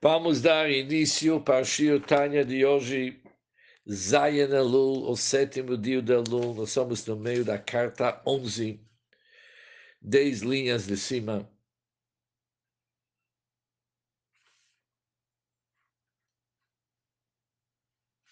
Vamos 0.00 0.40
dar 0.40 0.70
início 0.70 1.40
para 1.40 1.62
o 1.62 2.00
Tânia 2.00 2.44
de 2.44 2.64
hoje, 2.64 3.20
Zayan 3.90 4.48
Elul, 4.54 5.10
o 5.10 5.16
sétimo 5.16 5.76
dia 5.76 6.00
de 6.00 6.12
Elul. 6.12 6.54
Nós 6.54 6.70
somos 6.70 7.04
no 7.04 7.16
meio 7.16 7.44
da 7.44 7.58
carta 7.58 8.22
11, 8.24 8.80
10 10.00 10.42
linhas 10.42 10.86
de 10.86 10.96
cima. 10.96 11.50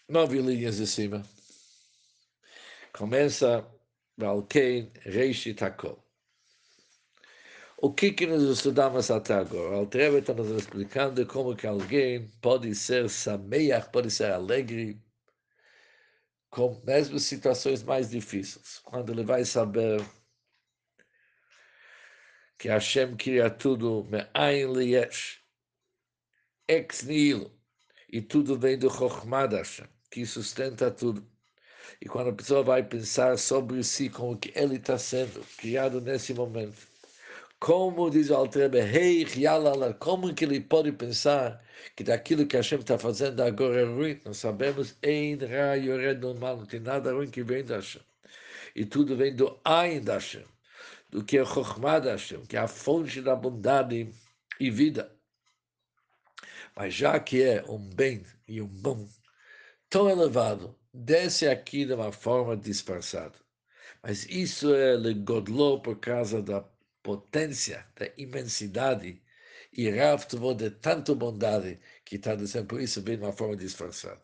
Nove 0.09 0.41
linhas 0.41 0.77
de 0.77 0.87
cima. 0.87 1.25
Começa 2.93 3.67
Valkein 4.17 4.93
Reishi 5.05 5.53
Takol. 5.53 6.06
O 7.79 7.93
que 7.93 8.11
que 8.11 8.27
nós 8.27 8.43
estudamos 8.43 9.11
até 9.11 9.35
agora? 9.35 9.77
O 9.77 9.81
Altrebe 9.81 10.17
está 10.19 10.33
nos 10.33 10.51
explicando 10.51 11.27
como 11.27 11.55
que 11.55 11.67
alguém 11.67 12.31
pode 12.41 12.75
ser 12.75 13.11
sameach, 13.11 13.91
pode 13.93 14.11
ser 14.11 14.33
alegre, 14.33 14.99
com 16.49 16.81
mesmo 16.87 17.19
situações 17.19 17.83
mais 17.83 18.09
difíceis. 18.11 18.79
Quando 18.83 19.13
ele 19.13 19.25
vai 19.25 19.45
saber 19.45 20.01
que 22.59 22.69
Hashem 22.69 23.15
cria 23.15 23.51
tudo 23.51 24.05
me'ain 24.05 24.73
liyesh, 24.73 25.43
ex 26.67 27.03
nihilo, 27.03 27.53
e 28.09 28.23
tudo 28.23 28.59
vem 28.59 28.79
do 28.79 28.89
Chokhmah 28.89 29.49
Hashem, 29.49 29.87
que 30.11 30.25
sustenta 30.25 30.91
tudo. 30.91 31.31
E 32.01 32.09
quando 32.09 32.31
a 32.31 32.35
pessoa 32.35 32.63
vai 32.63 32.83
pensar 32.83 33.39
sobre 33.39 33.85
si, 33.85 34.09
como 34.09 34.39
que 34.39 34.51
ele 34.59 34.77
está 34.77 34.99
sendo 34.99 35.45
criado 35.59 36.01
nesse 36.01 36.33
momento, 36.33 36.96
como 37.59 38.11
diz 38.11 38.31
o 38.31 38.35
Altrebe, 38.35 38.79
hey, 38.79 39.27
como 39.99 40.35
que 40.35 40.45
ele 40.45 40.61
pode 40.61 40.93
pensar 40.93 41.65
que 41.97 42.05
daquilo 42.05 42.47
que 42.47 42.57
Hashem 42.57 42.81
está 42.81 42.99
fazendo 42.99 43.43
agora 43.43 43.81
é 43.81 43.85
ruim? 43.85 44.21
Nós 44.25 44.39
sabemos, 44.39 44.97
ein 45.03 45.39
ra 45.39 45.75
yored 45.75 46.21
no 46.21 46.35
mal, 46.35 46.59
não 46.59 46.67
tem 46.67 46.81
nada 46.81 47.13
ruim 47.13 47.31
que 47.31 47.43
vem 47.43 47.65
da 47.65 47.77
Hashem. 47.77 48.03
E 48.75 48.85
tudo 48.85 49.17
vem 49.17 49.35
do 49.35 49.59
Ain 49.65 50.03
da 50.03 50.15
Hashem, 50.15 50.45
do 51.11 51.25
que 51.25 51.39
é 51.39 51.45
Chokhmah 51.45 52.01
da 52.01 52.13
Hashem, 52.13 52.45
que 52.45 52.57
é 52.57 52.61
a 52.61 52.69
fonte 52.69 53.23
da 53.23 53.35
bondade 53.35 54.13
e 54.61 54.71
vida. 54.71 55.11
Mas 56.77 56.93
já 56.93 57.19
que 57.19 57.43
é 57.43 57.65
um 57.69 57.79
bem 57.79 58.23
e 58.47 58.61
um 58.61 58.69
bom 58.69 59.09
tão 59.89 60.11
elevado, 60.11 60.77
desce 60.93 61.49
aqui 61.49 61.87
de 61.87 61.95
uma 61.95 62.13
forma 62.13 62.55
disfarçada. 62.55 63.35
Mas 64.03 64.27
isso 64.27 64.75
é 64.75 64.95
legodlo 64.95 65.81
por 65.81 65.99
causa 65.99 66.43
da 66.43 66.61
potência, 67.07 67.87
da 67.95 68.09
imensidade 68.19 69.23
e 69.73 69.89
Rav 69.91 70.25
de 70.57 70.71
tanta 70.71 71.15
bondade 71.15 71.79
que 72.05 72.17
está 72.17 72.35
dizendo, 72.35 72.67
por 72.67 72.81
isso 72.81 73.01
vem 73.01 73.17
de 73.17 73.23
uma 73.23 73.33
forma 73.33 73.55
disfarçada. 73.55 74.21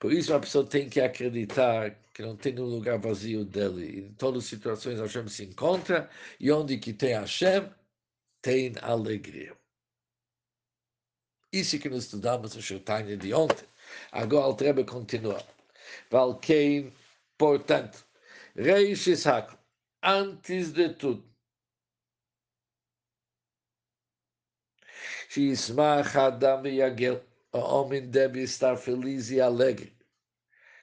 Por 0.00 0.10
isso 0.10 0.32
a 0.32 0.40
pessoa 0.40 0.64
tem 0.64 0.88
que 0.88 0.98
acreditar 1.00 1.94
que 2.14 2.22
não 2.22 2.34
tem 2.34 2.58
um 2.58 2.64
lugar 2.64 2.98
vazio 2.98 3.44
dele. 3.44 4.06
Em 4.06 4.14
todas 4.14 4.44
as 4.44 4.48
situações 4.48 4.98
Hashem 4.98 5.28
se 5.28 5.44
encontra 5.44 6.08
e 6.40 6.50
onde 6.50 6.78
que 6.78 6.94
tem 6.94 7.12
Hashem, 7.12 7.68
tem 8.40 8.72
alegria. 8.80 9.54
Isso 11.52 11.78
que 11.78 11.90
nós 11.90 12.04
estudamos 12.04 12.56
no 12.56 12.62
Shirtanya 12.62 13.14
de 13.14 13.34
ontem. 13.34 13.66
Agora 14.10 14.46
o 14.46 14.54
Trebe 14.54 14.84
continua. 14.84 15.44
Valkein, 16.10 16.90
portanto, 17.36 18.06
Reish 18.56 19.06
Ishak, 19.06 19.54
antes 20.02 20.72
de 20.72 20.88
tudo, 20.90 21.31
Adam 26.14 26.66
Yagel. 26.66 27.24
O 27.52 27.58
homem 27.58 28.08
deve 28.08 28.42
estar 28.42 28.76
feliz 28.76 29.30
e 29.30 29.40
alegre. 29.40 29.96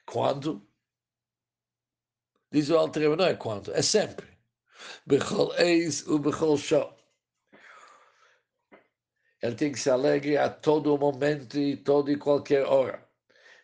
Quando? 0.06 0.66
Diz 2.52 2.68
o 2.70 2.76
Altreba, 2.76 3.16
não 3.16 3.26
é 3.26 3.34
quando, 3.34 3.72
é 3.74 3.82
sempre. 3.82 4.26
Bechol 5.06 5.54
eis 5.58 6.06
u 6.06 6.18
bechol 6.18 6.56
show. 6.56 6.96
Ele 9.42 9.54
tem 9.54 9.72
que 9.72 9.78
ser 9.78 9.90
alegre 9.90 10.36
a 10.36 10.50
todo 10.50 10.98
momento 10.98 11.58
e 11.58 11.76
toda 11.76 12.12
e 12.12 12.16
qualquer 12.16 12.64
hora. 12.64 13.08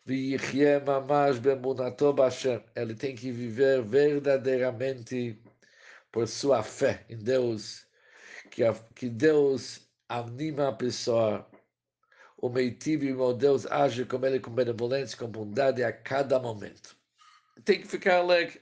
Ele 0.06 0.38
tem 2.94 3.14
que 3.14 3.32
viver 3.32 3.82
verdadeiramente 3.82 5.42
por 6.12 6.28
sua 6.28 6.62
fé 6.62 7.04
em 7.08 7.18
Deus, 7.18 7.86
que, 8.50 8.62
que 8.94 9.08
Deus 9.08 9.85
anima 10.08 10.68
a 10.68 10.72
pessoa. 10.72 11.48
O 12.36 12.48
meitivo, 12.48 13.04
meu 13.04 13.34
Deus, 13.34 13.66
age 13.66 14.04
como 14.04 14.26
ele 14.26 14.40
com 14.40 14.50
benevolência, 14.54 15.16
com 15.18 15.28
bondade 15.28 15.82
a 15.82 15.92
cada 15.92 16.38
momento. 16.38 16.96
Tem 17.64 17.80
que 17.80 17.88
ficar 17.88 18.18
alegre. 18.18 18.60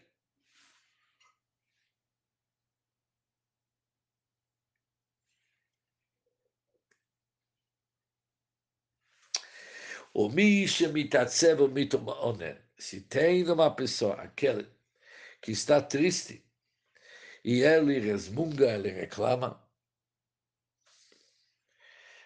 O 10.14 10.28
Misha 10.28 10.88
mitatsevo 10.88 11.68
mitomaoner. 11.68 12.62
Se 12.78 13.00
tem 13.00 13.48
uma 13.50 13.74
pessoa, 13.74 14.14
aquele 14.14 14.68
que 15.42 15.52
está 15.52 15.82
triste, 15.82 16.44
e 17.44 17.62
ele 17.62 17.98
resmunga, 17.98 18.72
ele 18.72 18.90
reclama, 18.90 19.63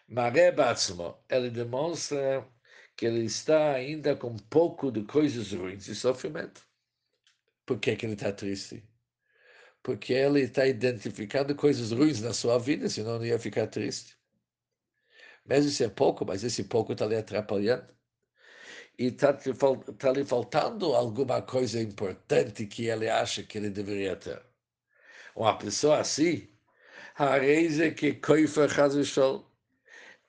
Maré 0.09 0.51
Batsmo, 0.51 1.23
ele 1.29 1.51
demonstra 1.51 2.49
que 2.97 3.05
ele 3.05 3.25
está 3.27 3.73
ainda 3.73 4.17
com 4.17 4.35
pouco 4.37 4.91
de 4.91 5.05
coisas 5.05 5.53
ruins 5.53 5.87
e 5.87 5.95
sofrimento. 5.95 6.67
Por 7.67 7.79
que, 7.79 7.95
que 7.95 8.07
ele 8.07 8.15
está 8.15 8.33
triste? 8.33 8.83
Porque 9.83 10.15
ele 10.15 10.41
está 10.41 10.67
identificando 10.67 11.55
coisas 11.55 11.93
ruins 11.93 12.23
na 12.23 12.33
sua 12.33 12.59
vida, 12.59 12.89
senão 12.89 13.19
não 13.19 13.27
ia 13.27 13.39
ficar 13.39 13.67
triste. 13.67 14.17
Mesmo 15.45 15.71
se 15.71 15.85
é 15.85 15.89
pouco, 15.91 16.25
mas 16.25 16.43
esse 16.43 16.65
pouco 16.65 16.93
está 16.93 17.07
lhe 17.07 17.17
atrapalhando. 17.17 17.95
E 18.99 19.07
está 19.07 19.33
tá 19.35 20.13
lhe 20.13 20.25
faltando 20.25 20.95
alguma 20.95 21.43
coisa 21.43 21.81
importante 21.81 22.67
que 22.67 22.87
ele 22.87 23.09
acha 23.11 23.43
que 23.43 23.59
ele 23.59 23.71
deveria 23.71 24.17
ter. 24.17 24.43
Uma 25.37 25.57
pessoa 25.57 26.01
assim, 26.01 26.49
a 27.15 27.39
reise 27.39 27.93
que 27.93 28.15
coifa 28.15 28.65
Hazishol, 28.65 29.48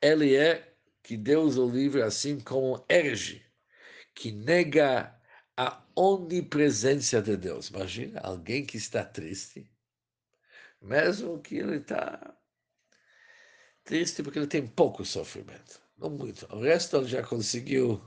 ele 0.02 0.36
é 0.36 0.74
que 1.04 1.18
Deus 1.18 1.58
o 1.58 1.70
livre 1.70 2.02
assim 2.02 2.40
como 2.40 2.84
herege, 2.90 3.44
que 4.14 4.32
nega 4.32 5.16
a 5.58 5.82
onipresença 5.96 7.22
de 7.22 7.36
Deus. 7.36 7.70
Imagina 7.70 8.20
alguém 8.22 8.66
que 8.66 8.78
está 8.78 9.04
triste, 9.04 9.70
mesmo 10.82 11.42
que 11.42 11.58
ele 11.58 11.78
está 11.78 12.36
triste 13.84 14.22
porque 14.24 14.40
ele 14.40 14.48
tem 14.48 14.66
pouco 14.68 15.04
sofrimento, 15.04 15.82
não 15.98 16.10
muito. 16.10 16.48
O 16.56 16.62
resto 16.62 16.98
ele 16.98 17.08
já 17.08 17.24
conseguiu 17.24 18.02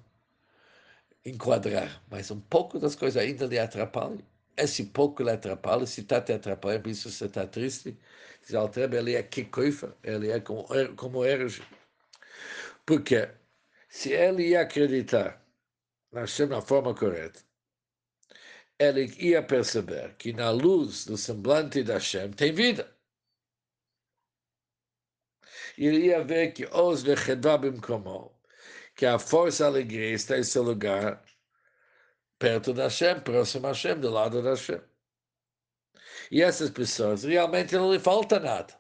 enquadrar, 1.24 2.02
mas 2.10 2.30
um 2.30 2.40
pouco 2.40 2.78
das 2.78 2.94
coisas 2.94 3.22
ainda 3.22 3.46
lhe 3.46 3.58
atrapalham. 3.58 4.18
Esse 4.56 4.84
pouco 4.84 5.22
lhe 5.22 5.30
atrapalha, 5.30 5.86
se 5.86 6.02
está 6.02 6.20
te 6.20 6.32
atrapalhando, 6.32 6.82
por 6.82 6.90
isso 6.90 7.10
você 7.10 7.24
está 7.26 7.46
triste. 7.46 7.98
Diz 8.42 8.54
Altrebe, 8.54 8.96
ele 8.96 9.14
é 9.14 9.22
que 9.22 9.44
coifa, 9.44 9.96
ele 10.02 10.30
é 10.30 10.40
como, 10.40 10.66
como 10.96 11.24
herege. 11.24 11.62
Porque 12.84 13.30
se 13.88 14.12
ele 14.12 14.48
ia 14.48 14.62
acreditar 14.62 15.44
na 16.10 16.20
Hashem 16.20 16.46
na 16.46 16.60
forma 16.60 16.94
correta, 16.94 17.40
ele 18.78 19.06
ia 19.18 19.42
perceber 19.42 20.16
que 20.16 20.32
na 20.32 20.50
luz 20.50 21.04
do 21.04 21.16
semblante 21.16 21.82
da 21.82 21.94
Hashem 21.94 22.32
tem 22.32 22.52
vida. 22.52 22.90
Ele 25.78 26.06
ia 26.06 26.24
ver 26.24 26.52
que 26.52 26.66
os 26.66 27.04
lechedabim 27.04 27.80
como, 27.80 28.36
que 28.96 29.06
a 29.06 29.18
força 29.18 29.66
alegria 29.66 30.10
está 30.10 30.38
em 30.38 30.44
seu 30.44 30.62
lugar, 30.62 31.24
perto 32.38 32.74
da 32.74 32.84
Hashem, 32.84 33.20
próximo 33.20 33.66
a 33.66 33.70
Hashem, 33.70 34.00
do 34.00 34.10
lado 34.10 34.42
da 34.42 34.50
Hashem. 34.50 34.82
E 36.30 36.42
essas 36.42 36.70
pessoas, 36.70 37.24
realmente 37.24 37.74
não 37.74 37.92
lhe 37.92 37.98
falta 37.98 38.40
nada. 38.40 38.74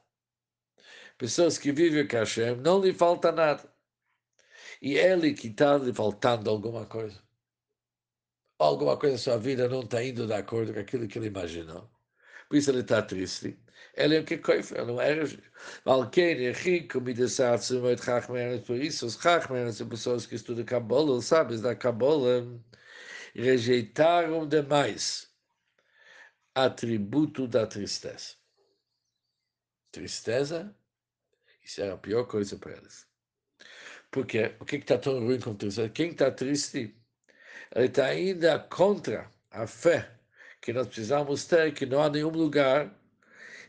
Pessoas 1.16 1.56
que 1.58 1.70
vivem 1.70 2.06
com 2.08 2.16
Hashem, 2.16 2.56
não 2.56 2.80
lhe 2.80 2.92
falta 2.92 3.30
nada 3.30 3.71
e 4.82 4.98
ele 4.98 5.32
que 5.32 5.48
está 5.48 5.78
lhe 5.78 5.94
faltando 5.94 6.50
alguma 6.50 6.84
coisa. 6.86 7.22
Alguma 8.58 8.96
coisa 8.98 9.14
na 9.14 9.18
sua 9.18 9.38
vida 9.38 9.68
não 9.68 9.80
está 9.82 10.02
indo 10.02 10.26
de 10.26 10.32
acordo 10.34 10.74
com 10.74 10.80
aquilo 10.80 11.06
que 11.08 11.18
ele 11.18 11.28
imaginou. 11.28 11.88
Por 12.48 12.56
isso 12.56 12.70
ele 12.70 12.80
está 12.80 13.00
triste. 13.00 13.58
Ele 13.94 14.16
é 14.16 14.20
o 14.20 14.24
que 14.24 14.38
coifa, 14.38 14.84
não 14.84 15.00
é 15.00 15.20
Alguém 15.84 16.46
é 16.46 16.52
rico, 16.52 17.00
me 17.00 17.14
desatsu, 17.14 17.80
muito 17.80 18.04
chachmeres, 18.04 18.62
por 18.64 18.76
isso 18.76 19.06
os 19.06 19.14
chachmeres 19.14 19.76
são 19.76 19.88
pessoas 19.88 20.26
que 20.26 20.34
estudam 20.34 20.64
Kabbalah, 20.64 21.20
sabes, 21.22 21.60
da 21.60 21.74
Kabbalah, 21.76 22.42
rejeitaram 23.34 24.48
demais 24.48 25.30
atributo 26.54 27.46
da 27.46 27.66
tristeza. 27.66 28.34
Tristeza, 29.92 30.74
isso 31.62 31.80
era 31.82 31.94
a 31.94 31.98
pior 31.98 32.24
coisa 32.26 32.58
para 32.58 32.72
eles. 32.72 33.11
Por 34.12 34.26
quê? 34.26 34.54
O 34.60 34.64
que 34.66 34.76
está 34.76 34.98
tão 34.98 35.18
ruim 35.20 35.40
com 35.40 35.54
tristeza? 35.54 35.88
Quem 35.88 36.10
está 36.10 36.30
triste, 36.30 36.94
ele 37.74 37.86
está 37.86 38.06
ainda 38.06 38.58
contra 38.58 39.30
a 39.50 39.66
fé 39.66 40.20
que 40.60 40.72
nós 40.72 40.86
precisamos 40.86 41.46
ter, 41.46 41.74
que 41.74 41.86
não 41.86 42.02
há 42.02 42.10
nenhum 42.10 42.30
lugar 42.30 42.94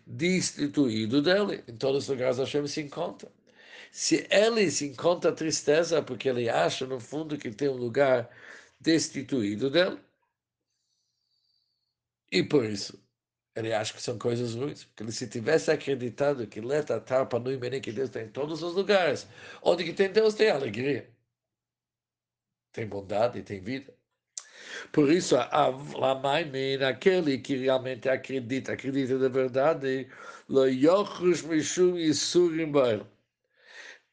destituído 0.05 1.21
dele. 1.21 1.63
Em 1.67 1.77
todos 1.77 2.03
os 2.03 2.09
lugares 2.09 2.37
Hashem 2.39 2.67
se 2.67 2.81
encontra. 2.81 3.31
Se 3.91 4.27
ele 4.29 4.69
se 4.71 4.85
encontra 4.87 5.31
tristeza, 5.31 6.01
porque 6.03 6.29
ele 6.29 6.49
acha, 6.49 6.85
no 6.85 6.99
fundo, 6.99 7.37
que 7.37 7.51
tem 7.51 7.69
um 7.69 7.77
lugar 7.77 8.29
destituído 8.79 9.69
dele. 9.69 9.99
E 12.31 12.43
por 12.43 12.65
isso, 12.65 13.02
ele 13.55 13.73
acha 13.73 13.93
que 13.93 14.01
são 14.01 14.17
coisas 14.17 14.55
ruins. 14.55 14.85
Porque 14.85 15.11
se 15.11 15.27
tivesse 15.27 15.71
acreditado 15.71 16.47
que 16.47 16.61
Leta 16.61 16.99
Tarpa 16.99 17.39
no 17.39 17.51
Imene, 17.51 17.81
que 17.81 17.91
Deus 17.91 18.09
tem 18.09 18.25
em 18.25 18.29
todos 18.29 18.63
os 18.63 18.73
lugares, 18.75 19.27
onde 19.61 19.83
que 19.83 19.93
tem 19.93 20.11
Deus, 20.11 20.33
tem 20.33 20.49
alegria. 20.49 21.09
Tem 22.71 22.87
bondade, 22.87 23.43
tem 23.43 23.61
vida. 23.61 23.93
Por 24.91 25.11
isso, 25.11 25.35
a 25.37 26.15
mãe, 26.15 26.83
aquele 26.83 27.37
que 27.37 27.55
realmente 27.57 28.09
acredita, 28.09 28.73
acredita 28.73 29.17
de 29.17 29.29
verdade, 29.29 30.09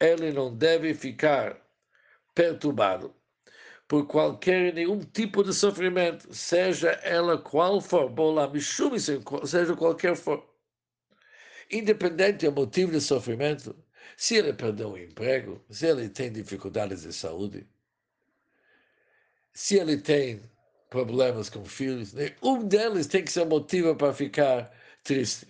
ele 0.01 0.33
não 0.33 0.55
deve 0.57 0.95
ficar 0.95 1.57
perturbado 2.35 3.15
por 3.91 4.07
qualquer 4.07 4.73
nenhum 4.73 5.01
tipo 5.01 5.43
de 5.43 5.53
sofrimento, 5.53 6.33
seja 6.33 6.91
ela 7.03 7.37
qual 7.37 7.81
for, 7.81 8.09
seja 9.45 9.75
qualquer 9.75 10.15
for. 10.15 10.49
Independente 11.69 12.49
do 12.49 12.53
motivo 12.53 12.93
de 12.93 13.01
sofrimento, 13.01 13.77
se 14.17 14.37
ele 14.37 14.53
perdeu 14.53 14.93
o 14.93 14.97
emprego, 14.97 15.61
se 15.69 15.89
ele 15.89 16.09
tem 16.09 16.31
dificuldades 16.31 17.03
de 17.03 17.13
saúde, 17.13 17.67
se 19.53 19.77
ele 19.77 19.97
tem 19.97 20.41
problemas 20.89 21.51
com 21.51 21.65
filhos, 21.65 22.13
nenhum 22.13 22.69
deles 22.69 23.09
tem 23.09 23.25
que 23.25 23.33
ser 23.33 23.45
motivo 23.45 23.97
para 23.97 24.15
ficar 24.15 24.73
triste. 25.03 25.49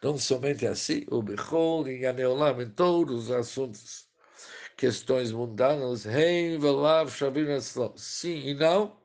Não 0.00 0.16
somente 0.16 0.68
assim, 0.68 1.04
o 1.10 1.20
Bechol 1.20 1.88
e 1.88 2.02
Yaneolam, 2.02 2.62
em 2.62 2.70
todos 2.70 3.24
os 3.24 3.30
assuntos, 3.32 4.06
questões 4.82 5.30
mundanas, 5.30 6.04
Reim, 6.04 6.58
Velav, 6.58 7.08
Shavim, 7.08 7.46
Sim 7.96 8.48
e 8.48 8.54
não, 8.54 9.00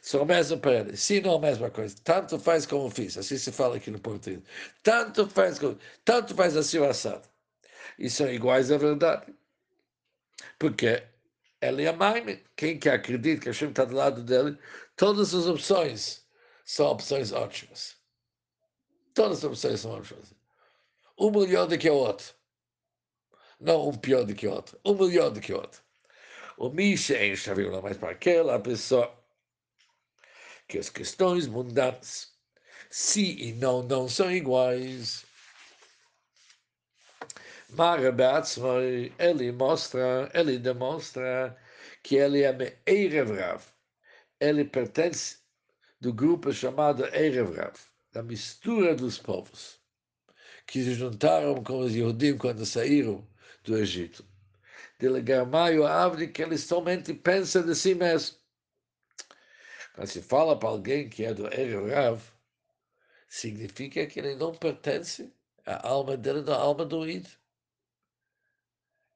são 0.00 0.22
a 0.22 0.24
mesma 0.24 0.56
para 0.56 0.80
ele. 0.80 0.96
Sim, 0.96 1.20
não 1.20 1.34
a 1.36 1.38
mesma 1.38 1.70
coisa. 1.70 1.94
Tanto 2.02 2.38
faz 2.38 2.64
como 2.64 2.88
fiz. 2.88 3.18
Assim 3.18 3.36
se 3.36 3.52
fala 3.52 3.76
aqui 3.76 3.90
no 3.90 4.00
português. 4.00 4.42
Tanto 4.82 5.28
faz 5.28 5.58
como, 5.58 5.78
tanto 6.02 6.34
faz 6.34 6.56
assim 6.56 6.78
o 6.78 6.88
assado. 6.88 7.28
E 7.98 8.08
são 8.08 8.32
iguais 8.32 8.72
à 8.72 8.78
verdade. 8.78 9.34
Porque 10.58 11.02
ele 11.60 11.84
é 11.84 11.92
mãe. 11.92 12.42
Quem 12.56 12.78
que 12.78 12.88
acredita 12.88 13.42
que 13.42 13.48
a 13.50 13.52
Hashem 13.52 13.68
está 13.68 13.84
do 13.84 13.94
lado 13.94 14.22
dele, 14.22 14.56
todas 14.96 15.34
as 15.34 15.46
opções 15.46 16.26
são 16.64 16.86
opções 16.86 17.32
ótimas. 17.32 17.96
Todas 19.12 19.38
as 19.38 19.44
opções 19.44 19.80
são 19.80 19.90
ótimas 19.90 20.38
um 21.18 21.30
melhor 21.30 21.66
do 21.66 21.76
que 21.76 21.90
o 21.90 21.94
outro. 21.94 22.37
Não 23.60 23.88
um 23.88 23.96
pior 23.96 24.24
do 24.24 24.34
que 24.34 24.46
outro, 24.46 24.78
um 24.84 24.94
melhor 24.94 25.30
do 25.30 25.40
que 25.40 25.52
outro. 25.52 25.82
O 26.56 26.68
Misha 26.68 27.24
enche 27.24 27.50
a 27.50 27.82
mais 27.82 27.96
para 27.96 28.10
aquela 28.10 28.58
pessoa 28.58 29.16
que 30.68 30.78
as 30.78 30.90
questões 30.90 31.46
mundanas, 31.46 32.32
se 32.90 33.48
e 33.48 33.52
não, 33.54 33.82
não 33.82 34.08
são 34.08 34.30
iguais. 34.30 35.24
Mara 37.70 38.12
Beatzmoi, 38.12 39.12
ele 39.18 39.52
mostra, 39.52 40.30
ele 40.34 40.58
demonstra 40.58 41.56
que 42.02 42.16
ele 42.16 42.42
é 42.42 42.78
Erev 42.86 43.32
Rav. 43.32 43.62
Ele 44.40 44.64
pertence 44.64 45.38
do 46.00 46.12
grupo 46.12 46.52
chamado 46.52 47.04
Erev 47.14 47.56
Rav, 47.56 47.76
da 48.12 48.22
mistura 48.22 48.94
dos 48.94 49.18
povos 49.18 49.78
que 50.68 50.84
se 50.84 50.92
juntaram 50.94 51.62
com 51.64 51.80
os 51.80 51.94
Yehudim 51.94 52.36
quando 52.36 52.66
saíram 52.66 53.26
do 53.68 53.78
Egito. 53.78 54.24
Delegar-maio 54.98 55.86
árvore 55.86 56.28
que 56.28 56.42
ele 56.42 56.58
somente 56.58 57.14
pensa 57.14 57.62
de 57.62 57.74
si 57.74 57.94
mesmo. 57.94 58.36
Quando 59.94 60.08
se 60.08 60.22
fala 60.22 60.58
para 60.58 60.68
alguém 60.70 61.08
que 61.08 61.24
é 61.24 61.34
do 61.34 61.46
Erev 61.46 62.20
significa 63.28 64.06
que 64.06 64.18
ele 64.18 64.34
não 64.34 64.52
pertence 64.52 65.32
à 65.66 65.86
alma 65.86 66.16
dele, 66.16 66.42
da 66.42 66.56
alma 66.56 66.84
do 66.84 67.08
Id. 67.08 67.26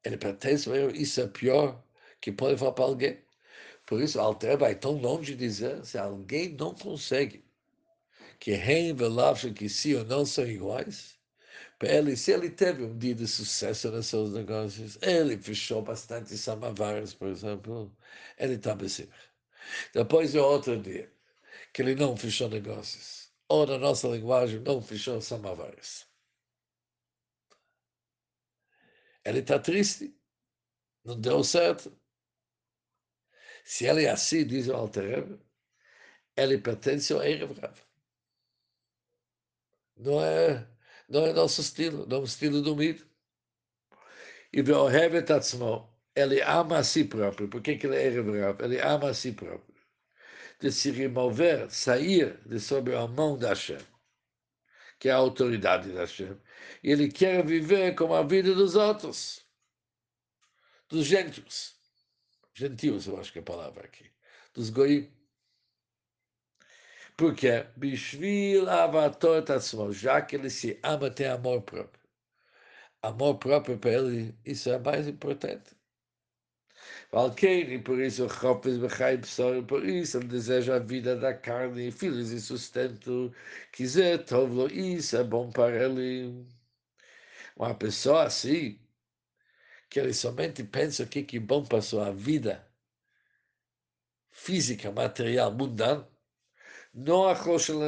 Ele 0.03 0.17
pertence, 0.17 0.69
isso 0.93 1.21
é 1.21 1.27
pior 1.27 1.83
que 2.21 2.31
pode 2.31 2.57
falar 2.57 2.73
para 2.73 2.85
alguém. 2.85 3.23
Por 3.85 4.01
isso, 4.01 4.19
Alter 4.19 4.57
vai 4.57 4.75
tão 4.75 4.93
longe 4.93 5.33
de 5.33 5.45
dizer, 5.45 5.85
se 5.85 5.97
alguém 5.97 6.53
não 6.53 6.73
consegue 6.73 7.43
que 8.39 8.53
Rein 8.53 8.95
e 9.45 9.53
que 9.53 9.69
si 9.69 9.95
ou 9.95 10.03
não 10.03 10.25
são 10.25 10.45
iguais, 10.45 11.17
ele, 11.81 12.15
se 12.15 12.31
ele 12.31 12.49
teve 12.49 12.83
um 12.83 12.97
dia 12.97 13.15
de 13.15 13.27
sucesso 13.27 13.91
nos 13.91 14.07
seus 14.07 14.31
negócios, 14.33 14.97
ele 15.01 15.37
fechou 15.37 15.81
bastante 15.81 16.37
samavares, 16.37 17.13
por 17.13 17.27
exemplo, 17.27 17.95
ele 18.37 18.55
está 18.55 18.75
bem 18.75 18.87
Depois 19.93 20.35
é 20.35 20.41
outro 20.41 20.81
dia 20.81 21.11
que 21.73 21.81
ele 21.81 21.95
não 21.95 22.15
fechou 22.17 22.49
negócios, 22.49 23.31
ou 23.49 23.65
na 23.67 23.77
nossa 23.77 24.07
linguagem, 24.07 24.59
não 24.61 24.81
fechou 24.81 25.21
samavares. 25.21 26.07
Ele 29.25 29.39
está 29.39 29.59
triste, 29.59 30.15
não 31.03 31.19
deu 31.19 31.43
certo. 31.43 31.97
Se 33.65 33.85
ele 33.85 34.05
é 34.05 34.09
assim, 34.11 34.45
diz 34.45 34.67
o 34.67 34.73
Alter 34.73 35.39
ele 36.35 36.57
pertence 36.57 37.13
ao 37.13 37.23
Erev 37.23 37.53
Rav. 37.59 37.77
Não 39.97 40.21
é 40.23 40.67
não 41.13 41.27
é 41.27 41.31
nosso 41.33 41.61
estilo, 41.61 42.07
não 42.07 42.17
é 42.17 42.19
o 42.21 42.23
estilo 42.23 42.59
do 42.59 42.75
mito. 42.75 43.07
E 44.51 44.63
Veohevet 44.63 45.31
Atzmo, 45.31 45.87
ele 46.15 46.41
ama 46.41 46.79
a 46.79 46.83
si 46.83 47.03
próprio. 47.03 47.47
Por 47.47 47.61
que, 47.61 47.77
que 47.77 47.85
ele 47.85 47.97
é 47.97 48.07
Erev 48.07 48.29
Ele 48.59 48.81
ama 48.81 49.11
a 49.11 49.13
si 49.13 49.31
próprio. 49.31 49.75
De 50.59 50.71
se 50.71 50.89
remover, 50.89 51.69
sair 51.69 52.39
de 52.47 52.59
sob 52.59 52.95
a 52.95 53.07
mão 53.07 53.37
da 53.37 53.49
Hashem, 53.49 53.77
que 54.97 55.09
é 55.09 55.11
a 55.11 55.17
autoridade 55.17 55.91
da 55.91 56.01
Hashem. 56.01 56.35
E 56.83 56.91
ele 56.91 57.11
quer 57.11 57.45
viver 57.45 57.93
como 57.95 58.15
a 58.15 58.23
vida 58.23 58.55
dos 58.55 58.75
outros, 58.75 59.45
dos 60.89 61.05
gentios. 61.05 61.75
Gentios, 62.55 63.05
eu 63.05 63.19
acho 63.19 63.31
que 63.31 63.39
é 63.39 63.41
a 63.41 63.45
palavra 63.45 63.85
aqui. 63.85 64.09
Dos 64.53 64.71
goim. 64.71 65.11
Porque 67.17 67.65
Bishvil 67.77 68.69
avator 68.69 69.43
tatzmo, 69.43 69.91
já 69.93 70.21
que 70.21 70.35
ele 70.35 70.49
se 70.49 70.79
ama, 70.83 71.09
tem 71.11 71.27
amor 71.27 71.61
próprio. 71.61 72.03
Amor 73.01 73.37
próprio 73.37 73.77
para 73.77 73.91
ele, 73.91 74.35
isso 74.45 74.69
é 74.69 74.79
mais 74.79 75.07
importante. 75.07 75.75
e 77.43 77.79
por 77.79 77.99
isso, 77.99 78.27
Chopes 78.29 78.77
Bechai 78.77 79.17
Psor, 79.19 79.63
por 79.65 79.85
isso 79.85 80.17
ele 80.17 80.27
deseja 80.27 80.75
a 80.75 80.79
vida 80.79 81.15
da 81.15 81.33
carne, 81.33 81.91
filhos 81.91 82.31
e 82.31 82.41
sustento. 82.41 83.33
Quiser, 83.71 84.25
Tovlo, 84.25 84.67
isso 84.71 85.15
é 85.17 85.23
bom 85.23 85.51
para 85.51 85.75
ele. 85.85 86.45
Uma 87.55 87.73
pessoa 87.75 88.23
assim, 88.25 88.79
que 89.89 89.99
ele 89.99 90.13
somente 90.13 90.63
pensa 90.63 91.03
o 91.03 91.07
que 91.07 91.37
é 91.37 91.39
bom 91.39 91.63
para 91.65 91.77
a 91.79 91.81
sua 91.81 92.11
vida 92.11 92.67
física, 94.31 94.91
material, 94.91 95.51
mundana, 95.53 96.07
não 96.93 97.27
a 97.27 97.35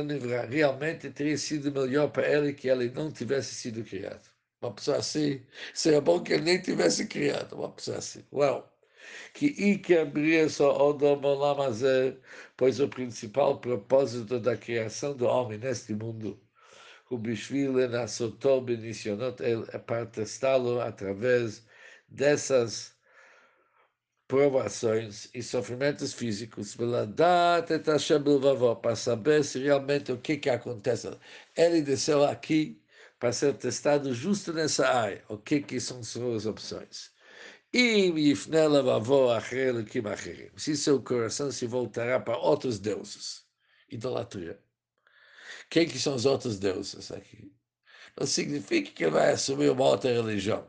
Nivra, 0.03 0.45
realmente 0.45 1.11
teria 1.11 1.37
sido 1.37 1.71
melhor 1.71 2.09
para 2.11 2.27
ele 2.27 2.53
que 2.53 2.67
ele 2.67 2.89
não 2.89 3.11
tivesse 3.11 3.53
sido 3.55 3.83
criado. 3.83 4.27
Uma 4.61 4.73
pessoa 4.73 4.97
assim, 4.97 5.45
seria 5.73 6.01
bom 6.01 6.21
que 6.23 6.33
ele 6.33 6.43
nem 6.43 6.61
tivesse 6.61 7.07
criado, 7.07 7.53
uma 7.55 7.71
pessoa 7.71 7.97
assim. 7.99 8.25
Uau! 8.33 8.71
Que 9.33 9.47
Iker 9.47 10.05
brilha 10.07 10.49
só 10.49 10.75
Odom 10.89 11.21
Olamazé, 11.23 12.17
pois 12.57 12.79
o 12.79 12.87
principal 12.89 13.59
propósito 13.59 14.39
da 14.39 14.57
criação 14.57 15.15
do 15.15 15.25
homem 15.27 15.59
neste 15.59 15.93
mundo, 15.93 16.41
o 17.09 17.17
Bishvile 17.17 17.87
Nasotó 17.87 18.59
Benicionot, 18.61 19.41
é 19.43 19.77
para 19.77 20.07
testá-lo 20.07 20.81
através 20.81 21.67
dessas 22.09 22.94
provações 24.27 25.29
e 25.33 25.41
sofrimentos 25.43 26.13
físicos, 26.13 26.75
para 28.81 28.95
saber 28.95 29.43
se 29.43 29.59
realmente 29.59 30.11
o 30.11 30.17
que, 30.19 30.37
que 30.37 30.49
acontece. 30.49 31.09
Ele 31.55 31.81
desceu 31.81 32.23
aqui 32.23 32.81
para 33.19 33.31
ser 33.31 33.53
testado 33.55 34.13
justo 34.13 34.51
nessa 34.53 34.87
área, 34.87 35.23
o 35.29 35.37
que, 35.37 35.61
que 35.61 35.79
são 35.79 36.03
suas 36.03 36.45
opções. 36.45 37.13
Se 40.57 40.77
seu 40.77 41.01
coração 41.03 41.51
se 41.51 41.67
voltará 41.67 42.19
para 42.19 42.37
outros 42.37 42.79
deuses, 42.79 43.45
idolatria. 43.89 44.59
Quem 45.69 45.87
que 45.87 45.99
são 45.99 46.15
os 46.15 46.25
outros 46.25 46.57
deuses 46.59 47.11
aqui? 47.11 47.53
Não 48.17 48.25
significa 48.25 48.91
que 48.91 49.07
vai 49.09 49.31
assumir 49.31 49.69
uma 49.71 49.85
outra 49.85 50.11
religião. 50.11 50.65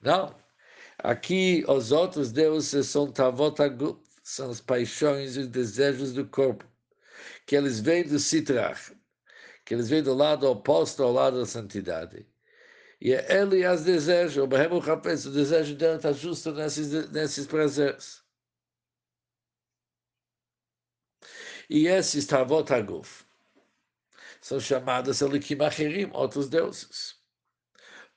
Não, 0.00 0.34
Aqui, 1.02 1.64
os 1.68 1.92
outros 1.92 2.32
deuses 2.32 2.88
são 2.88 3.10
Tavotaguf, 3.10 4.00
são 4.22 4.50
as 4.50 4.60
paixões 4.60 5.36
e 5.36 5.40
os 5.40 5.48
desejos 5.48 6.12
do 6.12 6.26
corpo, 6.28 6.64
que 7.46 7.56
eles 7.56 7.80
vêm 7.80 8.04
do 8.04 8.18
Sitrach, 8.18 8.92
que 9.64 9.74
eles 9.74 9.88
vêm 9.88 10.02
do 10.02 10.14
lado 10.14 10.48
oposto 10.48 11.02
ao 11.02 11.12
lado 11.12 11.38
da 11.38 11.46
santidade. 11.46 12.26
E 13.00 13.12
é 13.12 13.40
ele 13.40 13.64
as 13.64 13.84
deseja, 13.84 14.42
o 14.42 14.46
o 14.46 15.30
desejo 15.32 15.76
dele 15.76 15.96
está 15.96 16.12
justo 16.12 16.52
nesses, 16.52 17.10
nesses 17.10 17.46
prazeres. 17.46 18.24
E 21.70 21.86
esses 21.86 22.26
Tavot 22.26 22.72
Aguf 22.72 23.24
são 24.40 24.58
chamados 24.58 25.20
Elikim 25.20 25.62
Acherim, 25.62 26.10
outros 26.12 26.48
deuses. 26.48 27.17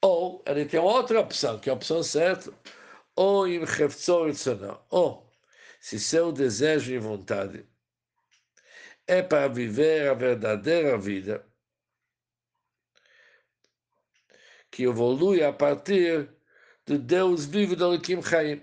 Ou 0.02 0.44
ele 0.48 0.66
tem 0.66 0.80
outra 0.80 1.20
opção, 1.20 1.60
que 1.60 1.70
é 1.70 1.72
a 1.72 1.76
opção 1.76 2.02
certa. 2.04 2.54
Ou 3.16 3.48
em 3.48 3.62
Ou 4.90 5.32
se 5.80 6.00
seu 6.00 6.32
desejo 6.32 6.94
e 6.94 7.00
vontade 7.00 7.66
é 9.08 9.22
para 9.22 9.48
viver 9.48 10.10
a 10.10 10.14
verdadeira 10.14 10.98
vida, 10.98 11.46
que 14.72 14.84
evolui 14.84 15.44
a 15.44 15.52
partir 15.52 16.30
do 16.86 16.98
Deus 16.98 17.46
vivo 17.46 17.76
do 17.76 17.94
Elikim 17.94 18.22
Chaim. 18.22 18.62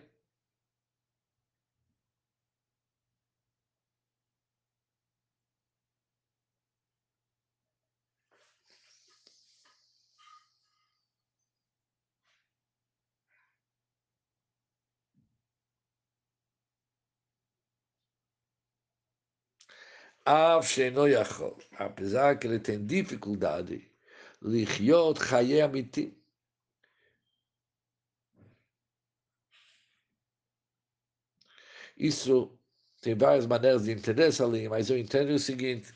Apesar 21.79 22.39
que 22.39 22.47
ele 22.47 22.59
tem 22.59 22.85
dificuldade, 22.85 23.91
lichiot 24.43 25.19
chaye. 25.25 25.59
Isso 31.97 32.59
tem 33.01 33.15
várias 33.15 33.47
maneiras 33.47 33.85
de 33.85 33.93
entender 33.93 34.29
essa 34.29 34.45
linha, 34.47 34.71
mas 34.71 34.91
eu 34.91 34.99
entendo 34.99 35.31
o 35.31 35.39
seguinte. 35.39 35.93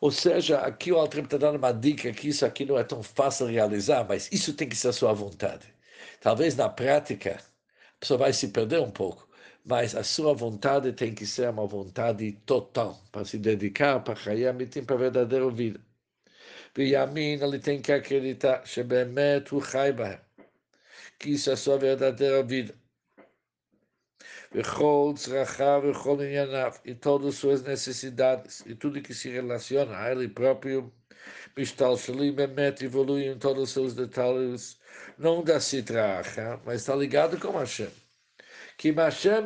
Ou 0.00 0.10
seja, 0.10 0.58
aqui 0.60 0.92
o 0.92 0.96
Altrem 0.98 1.24
está 1.24 1.36
dando 1.36 1.56
uma 1.56 1.72
dica 1.72 2.12
que 2.12 2.28
isso 2.28 2.44
aqui 2.46 2.64
não 2.64 2.78
é 2.78 2.84
tão 2.84 3.02
fácil 3.02 3.46
de 3.48 3.54
realizar, 3.54 4.04
mas 4.08 4.28
isso 4.32 4.54
tem 4.54 4.68
que 4.68 4.76
ser 4.76 4.88
a 4.88 4.92
sua 4.92 5.12
vontade. 5.12 5.66
Talvez 6.20 6.56
na 6.56 6.68
prática 6.68 7.36
a 7.36 7.98
pessoa 8.00 8.18
vai 8.18 8.32
se 8.32 8.48
perder 8.48 8.80
um 8.80 8.90
pouco, 8.90 9.28
mas 9.64 9.94
a 9.94 10.04
sua 10.04 10.34
vontade 10.34 10.92
tem 10.92 11.14
que 11.14 11.26
ser 11.26 11.50
uma 11.50 11.66
vontade 11.66 12.32
total, 12.46 13.00
para 13.12 13.24
se 13.24 13.38
dedicar 13.38 14.00
para 14.00 14.18
Hayamitim, 14.30 14.84
para 14.84 14.96
a 14.96 14.98
verdadeira 14.98 15.50
vida. 15.50 15.80
E 16.76 16.90
Yamin, 16.92 17.40
ele 17.42 17.58
tem 17.58 17.82
que 17.82 17.92
acreditar, 17.92 18.62
que 21.18 21.30
isso 21.30 21.50
é 21.50 21.52
a 21.54 21.56
sua 21.56 21.78
verdadeira 21.78 22.42
vida 22.42 22.74
e 26.84 26.94
todas 26.94 27.34
suas 27.34 27.62
necessidades, 27.62 28.64
e 28.66 28.74
tudo 28.74 29.02
que 29.02 29.12
se 29.12 29.28
relaciona 29.28 29.96
a 29.96 30.10
ele 30.10 30.28
próprio, 30.28 30.92
evolui 32.84 33.26
em 33.26 33.38
todos 33.38 33.64
os 33.64 33.70
seus 33.70 33.94
detalhes, 33.94 34.80
não 35.18 35.42
da 35.44 35.60
Sitracha, 35.60 36.60
mas 36.64 36.80
está 36.80 36.94
ligado 36.94 37.38
com 37.38 37.58
Hashem. 37.58 37.90
Que 38.78 38.92
Hashem 38.92 39.42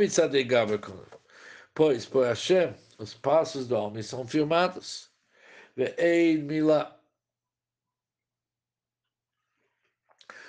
Pois, 1.74 2.06
por 2.06 2.26
Hashem, 2.26 2.74
os 2.98 3.14
passos 3.14 3.66
do 3.66 3.76
homem 3.76 4.02
são 4.02 4.26
firmados. 4.26 5.10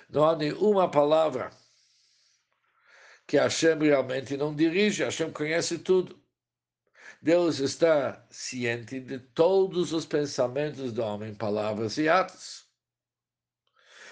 Não 0.09 0.25
há 0.29 0.35
nenhuma 0.35 0.91
palavra 0.91 1.49
que 3.27 3.37
Hashem 3.37 3.79
realmente 3.79 4.37
não 4.37 4.55
dirige, 4.55 5.03
Hashem 5.03 5.31
conhece 5.31 5.79
tudo. 5.79 6.21
Deus 7.21 7.59
está 7.59 8.25
ciente 8.29 8.99
de 8.99 9.17
todos 9.17 9.93
os 9.93 10.05
pensamentos 10.05 10.91
do 10.91 11.01
homem, 11.01 11.33
palavras 11.33 11.97
e 11.97 12.09
atos. 12.09 12.67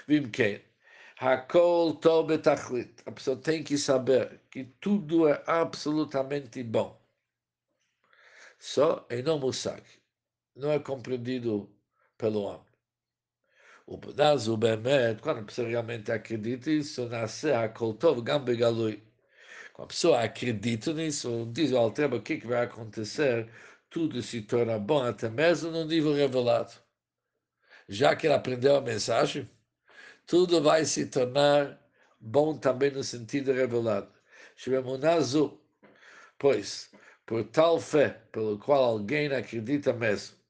Vimken, 0.07 0.61
Hakol 1.19 1.95
Tobetachlit. 1.95 3.03
A 3.05 3.11
pessoa 3.11 3.37
tem 3.37 3.63
que 3.63 3.77
saber 3.77 4.41
que 4.49 4.63
tudo 4.63 5.27
é 5.27 5.43
absolutamente 5.45 6.63
bom. 6.63 6.99
Só 8.57 9.05
em 9.09 9.21
não 9.21 9.39
musag. 9.39 9.83
Não 10.55 10.71
é 10.71 10.79
compreendido 10.79 11.69
pelo 12.17 12.43
homem. 12.43 12.70
O 13.91 13.98
pedaço, 13.98 14.53
o 14.53 14.57
Bemet, 14.57 15.21
quando 15.21 15.39
a 15.39 15.43
pessoa 15.43 15.67
realmente 15.67 16.13
acredita, 16.13 16.71
isso 16.71 17.10
nasce 17.10 17.51
a 17.51 17.67
Koltov 17.67 18.21
Gambegalui. 18.21 19.03
Quando 19.74 19.86
a 19.86 19.88
pessoa 19.88 20.24
acredita 20.24 20.93
nisso, 20.93 21.45
diz 21.51 21.74
ao 21.74 21.91
tema 21.91 22.15
o 22.15 22.21
que, 22.21 22.38
que 22.38 22.48
vai 22.48 22.63
acontecer, 22.63 23.50
tudo 23.89 24.21
se 24.21 24.43
torna 24.43 24.79
bom, 24.79 25.03
até 25.03 25.29
mesmo 25.29 25.71
no 25.71 25.83
nível 25.83 26.13
revelado. 26.13 26.71
Já 27.89 28.15
que 28.15 28.27
ele 28.27 28.33
aprendeu 28.33 28.77
a 28.77 28.81
mensagem, 28.81 29.50
tudo 30.25 30.62
vai 30.62 30.86
se 30.86 31.07
tornar 31.07 31.77
bom 32.19 32.57
também 32.57 32.91
no 32.91 33.03
sentido 33.03 33.51
revelado. 33.51 34.10
Pois, 36.38 36.91
por 37.25 37.43
tal 37.45 37.79
fé 37.79 38.10
pelo 38.31 38.57
qual 38.60 38.83
alguém 38.83 39.27
acredita 39.33 39.93
mesmo, 39.93 40.40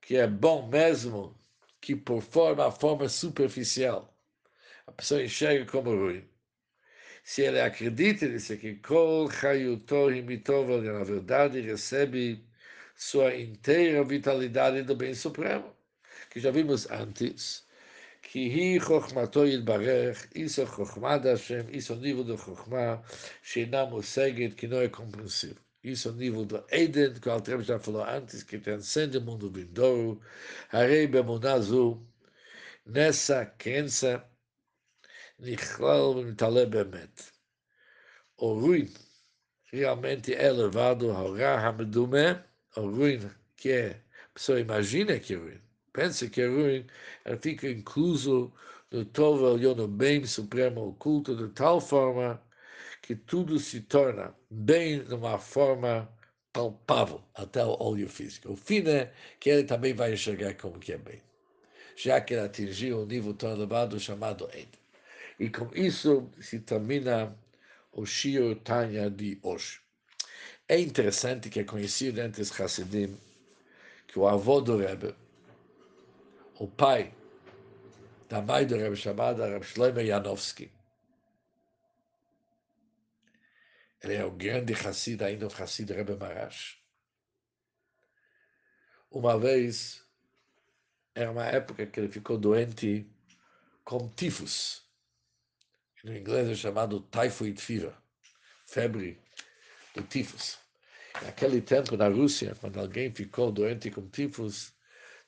que 0.00 0.16
é 0.16 0.26
bom 0.26 0.68
mesmo 0.68 1.38
que 1.80 1.96
por 1.96 2.22
forma 2.22 2.66
a 2.66 2.70
forma 2.70 3.08
superficial 3.08 4.14
a 4.86 4.92
pessoa 4.92 5.22
enxerga 5.22 5.64
como 5.70 5.90
ruim. 5.94 6.24
Se 7.22 7.42
ele 7.42 7.60
acredita 7.60 8.26
nisso 8.26 8.56
que 8.56 8.76
Kol 8.76 9.30
Hayutor 9.30 10.12
Himitov, 10.12 10.68
na 10.82 11.04
verdade, 11.04 11.60
recebe 11.60 12.44
sua 12.96 13.34
inteira 13.36 14.04
vitalidade 14.04 14.82
do 14.82 14.96
bem 14.96 15.14
supremo, 15.14 15.72
que 16.30 16.40
já 16.40 16.50
vimos 16.50 16.90
antes, 16.90 17.64
que 18.22 18.40
hi 18.40 18.80
Chokhmato 18.80 19.46
Yilbarech, 19.46 20.28
isso 20.34 20.62
é 20.62 20.64
Hashem, 20.64 21.66
isso 21.72 21.92
é 21.92 21.96
o 21.96 21.98
nível 22.00 22.24
do 22.24 22.36
Chokhmah, 22.36 23.02
Sheinam 23.42 24.00
que 24.56 24.66
não 24.66 24.80
é 24.80 24.88
compreensível. 24.88 25.69
Isso 25.82 26.08
é 26.08 26.10
o 26.12 26.14
nível 26.14 26.44
do 26.44 26.64
Eden, 26.70 27.14
que 27.14 27.28
o 27.28 27.32
Altrem 27.32 27.62
já 27.62 27.78
falou 27.78 28.04
antes, 28.04 28.42
que 28.42 28.58
transcende 28.58 29.18
o 29.18 29.22
mundo 29.22 29.50
vindouro. 29.50 30.20
Harei 30.70 31.06
Bemunazu, 31.06 32.06
nessa 32.84 33.46
crença, 33.46 34.24
Nichlal 35.38 36.14
Mitale 36.22 36.66
Bemet. 36.66 37.32
O 38.36 38.54
ruim 38.54 38.92
realmente 39.72 40.34
é 40.34 40.46
elevado 40.46 41.10
ao 41.10 41.34
Ra 41.34 41.66
Hamedume, 41.66 42.38
o 42.76 42.82
ruim 42.82 43.30
que 43.56 43.70
é, 43.70 44.02
a 44.26 44.28
pessoa 44.34 44.60
imagina 44.60 45.18
que 45.18 45.34
é 45.34 45.36
ruim, 45.36 45.60
pensa 45.92 46.28
que 46.28 46.40
é 46.42 46.46
ruim, 46.46 46.86
ele 47.24 47.38
fica 47.38 47.68
incluso 47.68 48.52
no 48.90 49.04
Tov 49.04 49.42
Elyon, 49.44 49.86
bem 49.88 50.24
supremo 50.26 50.88
oculto, 50.88 51.36
de 51.36 51.48
tal 51.54 51.80
forma 51.80 52.42
que 53.02 53.14
tudo 53.14 53.58
se 53.58 53.80
torna 53.80 54.34
bem 54.50 54.98
numa 55.04 55.38
forma 55.38 56.08
palpável 56.52 57.22
até 57.34 57.64
o 57.64 57.76
olho 57.80 58.08
físico. 58.08 58.52
O 58.52 58.56
fim 58.56 58.86
é 58.88 59.12
que 59.38 59.50
ele 59.50 59.64
também 59.64 59.94
vai 59.94 60.12
enxergar 60.12 60.54
como 60.54 60.78
que 60.78 60.92
é 60.92 60.98
bem, 60.98 61.20
já 61.96 62.20
que 62.20 62.34
ele 62.34 62.42
atingiu 62.42 63.00
um 63.00 63.06
nível 63.06 63.34
tão 63.34 63.52
elevado 63.52 63.98
chamado 63.98 64.48
Ed. 64.52 64.68
E 65.38 65.48
com 65.48 65.70
isso 65.74 66.28
se 66.40 66.60
termina 66.60 67.36
o 67.92 68.04
Shio 68.04 68.54
Tanya 68.56 69.10
de 69.10 69.38
hoje. 69.42 69.80
É 70.68 70.78
interessante 70.78 71.48
que 71.48 71.60
é 71.60 71.64
conhecido 71.64 72.20
entre 72.20 72.42
os 72.42 72.60
Hasidim 72.60 73.16
que 74.06 74.18
o 74.18 74.26
avô 74.26 74.60
do 74.60 74.76
Rebbe, 74.76 75.14
o 76.58 76.66
pai 76.66 77.12
da 78.28 78.42
mãe 78.42 78.66
do 78.66 78.76
Rebbe, 78.76 78.96
chamada 78.96 79.46
Reb 79.46 79.62
Shlomo 79.62 80.04
Janowski, 80.04 80.70
Ele 84.02 84.14
é 84.14 84.24
o 84.24 84.30
grande 84.30 84.72
Hassid, 84.72 85.22
ainda 85.22 85.46
o 85.46 85.52
Hassid 85.52 85.92
Rebbe 85.92 86.16
Marash. 86.16 86.78
uma 89.10 89.38
vez, 89.38 90.02
era 91.14 91.30
uma 91.30 91.46
época 91.46 91.86
que 91.86 92.00
ele 92.00 92.08
ficou 92.08 92.38
doente 92.38 93.06
com 93.84 94.08
tifus. 94.08 94.88
No 96.04 96.16
inglês 96.16 96.48
é 96.48 96.54
chamado 96.54 97.00
typhoid 97.00 97.60
fever, 97.60 97.92
febre 98.66 99.20
do 99.94 100.02
tifus. 100.02 100.58
Naquele 101.22 101.60
tempo, 101.60 101.96
na 101.96 102.08
Rússia, 102.08 102.56
quando 102.60 102.80
alguém 102.80 103.12
ficou 103.12 103.52
doente 103.52 103.90
com 103.90 104.08
tifus, 104.08 104.72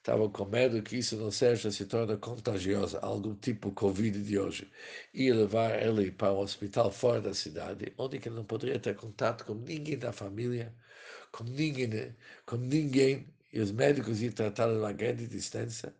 estavam 0.03 0.29
com 0.31 0.45
medo 0.47 0.83
que 0.83 0.97
isso 0.97 1.17
não 1.17 1.31
seja, 1.31 1.71
se 1.71 1.87
torna 1.87 2.17
contagiosa, 2.17 2.99
algo 3.01 3.37
tipo 3.37 3.71
Covid 3.73 4.21
de 4.23 4.39
hoje, 4.39 4.71
e 5.15 5.33
levar 5.33 5.81
ele 5.81 6.11
para 6.11 6.33
um 6.33 6.39
hospital 6.41 6.91
fora 6.91 7.21
da 7.21 7.33
cidade, 7.35 7.93
onde 7.97 8.17
ele 8.17 8.31
não 8.31 8.45
poderia 8.45 8.81
ter 8.81 8.97
contato 8.97 9.45
com 9.47 9.55
ninguém 9.55 9.97
da 9.99 10.13
família, 10.13 10.75
com 11.31 11.45
ninguém, 11.45 12.17
com 12.45 12.57
ninguém, 12.57 13.33
e 13.53 13.61
os 13.61 13.71
médicos 13.71 14.21
iam 14.23 14.33
tratá-lo 14.33 14.85
a 14.85 14.93
grande 14.93 15.27
distância, 15.29 15.95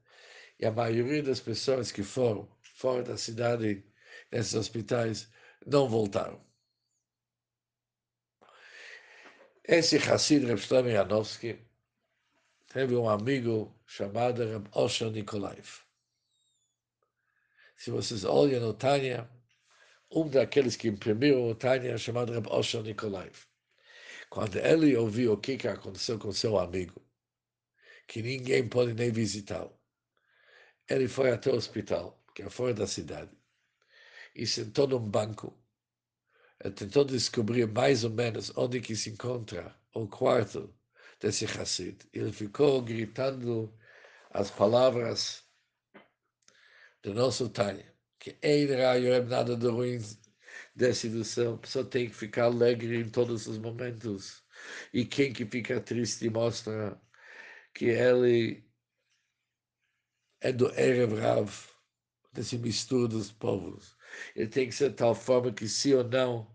e 0.59 0.67
a 0.67 0.73
maioria 0.73 1.23
das 1.23 1.41
pessoas 1.41 1.93
que 1.93 2.03
foram 2.03 2.49
fora 2.61 3.05
da 3.05 3.17
cidade, 3.17 3.85
nesses 4.33 4.55
hospitais, 4.55 5.29
não 5.67 5.89
voltaram. 5.89 6.45
Esse 9.65 9.97
Hassid 9.97 10.45
Reb 10.45 10.59
Janowski 10.91 11.72
teve 12.73 12.97
um 12.97 13.07
amigo 13.07 13.79
chamado 13.87 14.43
Reb 14.47 14.67
Osher 14.73 15.11
Nikolaev. 15.11 15.83
Se 17.77 17.91
vocês 17.91 18.25
olham 18.25 18.61
no 18.61 18.73
Tânia, 18.73 19.29
um 20.11 20.27
daqueles 20.27 20.75
que 20.75 20.89
imprimiram 20.89 21.51
o 21.51 21.55
Tânia 21.55 21.91
é 21.93 21.99
chamado 21.99 22.33
Reb 22.33 22.47
Osher 22.49 22.83
Nikolaev. 22.83 23.37
Quando 24.31 24.57
ele 24.57 24.97
ouviu 24.97 25.35
o 25.35 25.37
que, 25.37 25.59
que 25.59 25.69
aconteceu 25.69 26.19
com 26.19 26.33
seu 26.33 26.59
amigo, 26.59 27.05
que 28.09 28.23
ninguém 28.23 28.67
pode 28.67 28.95
nem 28.95 29.13
visitá-lo, 29.13 29.79
ele 30.89 31.07
foi 31.09 31.31
até 31.31 31.51
o 31.51 31.57
hospital, 31.57 32.25
que 32.35 32.43
é 32.43 32.49
fora 32.49 32.73
da 32.73 32.87
cidade, 32.87 33.31
e 34.35 34.47
sentou 34.47 34.89
num 34.89 35.11
banco. 35.11 35.63
Ele 36.59 36.73
tentou 36.73 37.05
descobrir 37.05 37.67
mais 37.67 38.03
ou 38.03 38.11
menos 38.11 38.51
onde 38.57 38.81
que 38.81 38.97
se 38.97 39.11
encontra 39.11 39.79
o 39.93 40.09
quarto 40.09 40.75
desse 41.23 41.47
Hassid. 41.47 41.97
Ele 42.13 42.33
ficou 42.33 42.83
gritando 42.83 43.73
as 44.31 44.51
palavras 44.51 45.45
do 47.03 47.15
nosso 47.15 47.49
Tânia, 47.49 47.95
que 48.19 48.37
em 48.43 48.67
Raio 48.67 49.25
nada 49.27 49.57
de 49.57 49.69
ruim 49.69 49.99
desce 50.75 51.09
do 51.09 51.25
céu, 51.25 51.55
a 51.55 51.59
pessoa 51.59 51.85
tem 51.85 52.09
que 52.09 52.15
ficar 52.15 52.45
alegre 52.45 53.01
em 53.01 53.09
todos 53.09 53.47
os 53.47 53.59
momentos. 53.59 54.43
E 54.93 55.05
quem 55.05 55.33
que 55.33 55.47
fica 55.47 55.81
triste 55.81 56.29
mostra 56.29 57.01
que 57.75 57.87
ele 57.87 58.65
é 60.41 60.53
do 60.53 60.69
Erev 60.79 61.13
desse 62.33 62.59
mistura 62.59 63.09
dos 63.09 63.31
povos. 63.31 63.97
Ele 64.35 64.49
tem 64.49 64.69
que 64.69 64.75
ser 64.75 64.91
de 64.91 64.97
tal 64.97 65.15
forma 65.15 65.53
que 65.53 65.69
sim 65.69 65.95
ou 65.95 66.05
não 66.05 66.55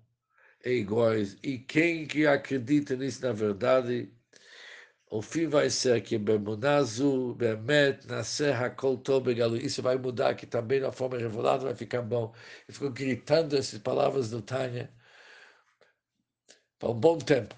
é 0.63 0.71
iguais. 0.73 1.37
E 1.43 1.59
quem 1.59 2.07
que 2.07 2.25
acredita 2.25 2.95
nisso 2.95 3.21
na 3.21 3.31
verdade 3.31 4.11
o 5.09 5.21
fim 5.21 5.47
vai 5.47 5.69
ser 5.69 6.01
que 6.01 6.17
Bemunazu, 6.17 7.33
Bemet, 7.35 8.05
Nascer, 8.07 8.53
Hakol 8.61 8.97
Tobegalu. 8.97 9.57
Isso 9.57 9.81
vai 9.81 9.97
mudar, 9.97 10.35
que 10.35 10.45
também 10.45 10.79
na 10.81 10.91
forma 10.91 11.17
revelada 11.17 11.63
vai 11.65 11.75
ficar 11.75 12.01
bom. 12.01 12.33
Ele 12.67 12.73
ficou 12.73 12.91
gritando 12.91 13.55
essas 13.57 13.79
palavras 13.79 14.29
do 14.29 14.41
Tânia 14.41 14.91
por 16.79 16.91
um 16.91 16.99
bom 16.99 17.17
tempo. 17.17 17.55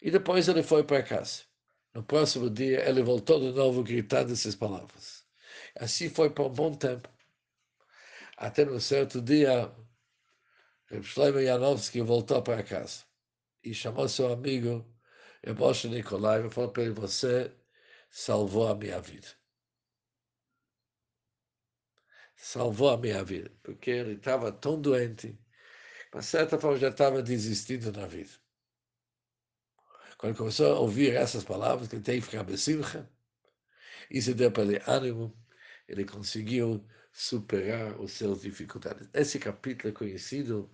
E 0.00 0.10
depois 0.10 0.48
ele 0.48 0.62
foi 0.62 0.84
para 0.84 1.02
casa. 1.02 1.42
No 1.94 2.02
próximo 2.02 2.50
dia, 2.50 2.86
ele 2.88 3.02
voltou 3.02 3.40
de 3.40 3.52
novo 3.52 3.82
gritando 3.82 4.32
essas 4.32 4.54
palavras. 4.54 5.24
Assim 5.76 6.08
foi 6.10 6.30
por 6.30 6.46
um 6.46 6.50
bom 6.52 6.74
tempo. 6.74 7.08
Até 8.36 8.64
no 8.66 8.78
certo 8.80 9.22
dia, 9.22 9.72
Reb 10.90 11.02
Shlomo 11.02 11.42
Janowski 11.42 12.00
voltou 12.02 12.42
para 12.42 12.62
casa 12.62 13.04
e 13.64 13.72
chamou 13.74 14.08
seu 14.08 14.32
amigo 14.32 14.84
eu 15.46 15.54
mostro 15.54 15.88
Nicolai, 15.90 16.42
eu 16.42 16.50
falo 16.50 16.70
para 16.72 16.82
ele, 16.82 16.92
você 16.92 17.52
salvou 18.10 18.68
a 18.68 18.74
minha 18.74 19.00
vida. 19.00 19.28
Salvou 22.34 22.90
a 22.90 22.98
minha 22.98 23.22
vida, 23.22 23.50
porque 23.62 23.90
ele 23.90 24.14
estava 24.14 24.50
tão 24.50 24.80
doente, 24.80 25.38
de 26.12 26.22
certa 26.24 26.58
forma 26.58 26.78
já 26.78 26.88
estava 26.88 27.22
desistindo 27.22 27.92
na 27.92 28.06
vida. 28.06 28.32
Quando 30.18 30.36
começou 30.36 30.74
a 30.74 30.80
ouvir 30.80 31.14
essas 31.14 31.44
palavras, 31.44 31.88
que 31.88 32.00
tem 32.00 32.20
que 32.20 32.26
ficar 32.26 32.42
besimcha, 32.42 33.08
isso 34.10 34.34
deu 34.34 34.50
para 34.50 34.64
ele 34.64 34.82
ânimo, 34.86 35.32
ele 35.86 36.04
conseguiu 36.04 36.84
superar 37.12 38.00
as 38.00 38.12
suas 38.12 38.42
dificuldades. 38.42 39.08
Esse 39.14 39.38
capítulo 39.38 39.90
é 39.90 39.96
conhecido 39.96 40.68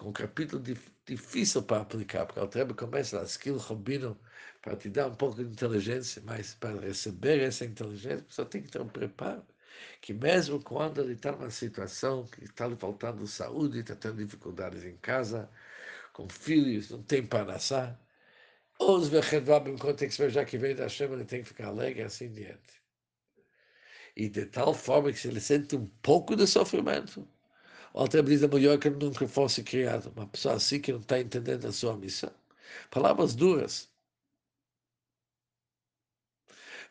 com 0.00 0.08
um 0.08 0.12
capítulo 0.14 0.62
difícil 1.06 1.62
para 1.62 1.82
aplicar, 1.82 2.24
porque 2.24 2.40
o 2.40 2.48
Rebbe 2.48 2.72
começa 2.72 3.20
a 3.20 3.24
skill 3.24 3.58
Robino 3.58 4.18
para 4.62 4.74
te 4.74 4.88
dar 4.88 5.08
um 5.08 5.14
pouco 5.14 5.36
de 5.36 5.42
inteligência, 5.42 6.22
mas 6.24 6.54
para 6.54 6.80
receber 6.80 7.40
essa 7.40 7.66
inteligência, 7.66 8.24
você 8.26 8.44
tem 8.46 8.62
que 8.62 8.70
ter 8.70 8.80
um 8.80 8.88
preparo. 8.88 9.44
Que 10.00 10.14
mesmo 10.14 10.58
quando 10.62 11.02
ele 11.02 11.12
está 11.12 11.32
numa 11.32 11.50
situação 11.50 12.24
que 12.28 12.44
está 12.44 12.66
lhe 12.66 12.76
faltando 12.76 13.26
saúde, 13.26 13.80
está 13.80 13.94
tendo 13.94 14.24
dificuldades 14.24 14.84
em 14.84 14.96
casa, 14.96 15.50
com 16.14 16.26
filhos, 16.30 16.90
não 16.90 17.02
tem 17.02 17.26
para 17.26 17.44
nascer, 17.44 17.94
os 18.78 19.08
Vechedvabim, 19.08 19.76
quando 19.76 19.96
tem 19.96 20.08
que 20.08 20.30
já 20.30 20.44
que 20.46 20.56
vem 20.56 20.74
da 20.74 20.84
Hashem, 20.84 21.12
ele 21.12 21.26
tem 21.26 21.42
que 21.42 21.48
ficar 21.48 21.66
alegre 21.68 22.02
assim 22.02 22.32
diante. 22.32 22.80
E 24.16 24.30
de 24.30 24.46
tal 24.46 24.72
forma 24.72 25.12
que 25.12 25.18
se 25.18 25.28
ele 25.28 25.40
sente 25.40 25.76
um 25.76 25.86
pouco 26.02 26.34
de 26.34 26.46
sofrimento, 26.46 27.28
o 27.92 28.00
Alter 28.00 28.22
diz 28.24 28.42
a 28.42 28.48
melhor 28.48 28.78
que 28.78 28.90
nunca 28.90 29.26
fosse 29.28 29.62
criado. 29.62 30.12
Uma 30.16 30.26
pessoa 30.28 30.54
assim 30.54 30.80
que 30.80 30.92
não 30.92 31.00
está 31.00 31.18
entendendo 31.20 31.66
a 31.66 31.72
sua 31.72 31.96
missão. 31.96 32.32
Palavras 32.90 33.34
duras. 33.34 33.90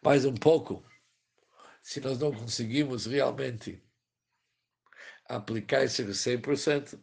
Mais 0.04 0.26
um 0.26 0.34
pouco, 0.34 0.84
se 1.82 2.00
nós 2.02 2.20
não 2.20 2.32
conseguimos 2.34 3.06
realmente 3.06 3.82
aplicar 5.30 5.84
esse 5.84 6.04
100%, 6.14 7.02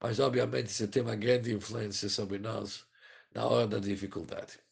mas 0.00 0.18
obviamente 0.20 0.68
isso 0.68 0.88
tem 0.88 1.02
uma 1.02 1.16
grande 1.16 1.52
influência 1.52 2.08
sobre 2.08 2.38
nós 2.38 2.86
na 3.34 3.46
hora 3.46 3.66
da 3.66 3.78
dificuldade. 3.78 4.65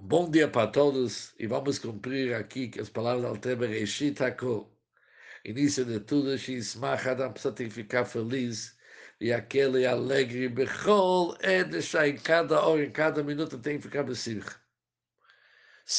Bom 0.00 0.30
dia 0.30 0.46
para 0.48 0.70
todos 0.70 1.34
e 1.40 1.46
vamos 1.48 1.76
cumprir 1.80 2.32
aqui 2.32 2.70
as 2.80 2.88
palavras 2.88 3.22
do 3.22 3.28
Alter 3.28 3.56
Bereshit 3.56 4.22
HaKol. 4.22 4.72
Início 5.44 5.84
de 5.84 5.98
tudo, 5.98 6.38
Shismach 6.38 7.06
Adam 7.08 7.32
precisa 7.32 7.54
ficar 7.68 8.04
feliz 8.04 8.78
e 9.20 9.32
aquele 9.32 9.84
alegre 9.84 10.48
Bechol 10.48 11.36
é 11.40 11.64
deixar 11.64 12.06
em 12.08 12.16
cada 12.16 12.62
hora, 12.62 12.84
em 12.84 12.92
cada 12.92 13.24
minuto 13.24 13.58
tem 13.58 13.76
que 13.78 13.88
ficar 13.88 14.04
besimcha. 14.04 14.56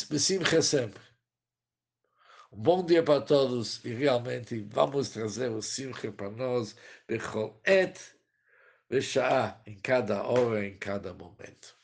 Besimcha 0.10 0.62
sempre. 0.62 1.04
Um 2.54 2.62
bom 2.62 2.86
dia 2.86 3.04
para 3.04 3.20
todos 3.20 3.84
e 3.84 3.94
realmente 3.94 4.62
vamos 4.72 5.10
trazer 5.10 5.50
o 5.52 5.62
simcha 5.62 6.10
para 6.10 6.32
nós, 6.32 6.74
Bechol 7.06 7.62
et, 7.66 8.00
Bechá, 8.90 9.62
em 9.68 9.78
cada 9.78 10.24
hora, 10.24 10.66
em 10.66 10.78
cada 10.78 11.14
momento. 11.14 11.79